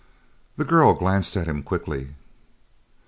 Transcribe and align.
The 0.57 0.65
girl 0.65 0.95
glanced 0.95 1.37
at 1.37 1.45
him 1.47 1.61
quickly. 1.61 2.15